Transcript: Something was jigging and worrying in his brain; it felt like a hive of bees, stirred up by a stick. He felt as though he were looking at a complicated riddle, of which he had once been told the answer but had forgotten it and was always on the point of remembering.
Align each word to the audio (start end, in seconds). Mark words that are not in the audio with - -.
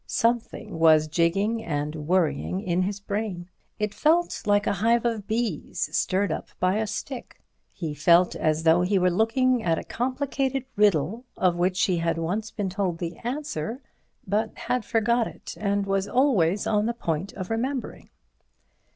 Something 0.07 0.79
was 0.79 1.07
jigging 1.07 1.63
and 1.63 1.93
worrying 2.07 2.59
in 2.59 2.81
his 2.81 2.99
brain; 2.99 3.51
it 3.77 3.93
felt 3.93 4.41
like 4.47 4.65
a 4.65 4.73
hive 4.73 5.05
of 5.05 5.27
bees, 5.27 5.95
stirred 5.95 6.31
up 6.31 6.47
by 6.59 6.77
a 6.77 6.87
stick. 6.87 7.39
He 7.71 7.93
felt 7.93 8.35
as 8.35 8.63
though 8.63 8.81
he 8.81 8.97
were 8.97 9.11
looking 9.11 9.61
at 9.61 9.77
a 9.77 9.83
complicated 9.83 10.65
riddle, 10.75 11.25
of 11.37 11.55
which 11.55 11.83
he 11.83 11.97
had 11.97 12.17
once 12.17 12.49
been 12.49 12.71
told 12.71 12.97
the 12.97 13.17
answer 13.17 13.79
but 14.25 14.57
had 14.57 14.83
forgotten 14.85 15.33
it 15.35 15.55
and 15.59 15.85
was 15.85 16.07
always 16.07 16.65
on 16.65 16.87
the 16.87 16.95
point 16.95 17.31
of 17.33 17.51
remembering. 17.51 18.09